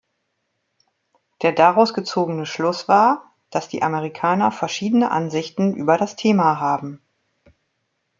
[1.43, 7.03] Der daraus gezogene Schluss war, dass die Amerikaner verschiedene Ansichten über das Thema haben.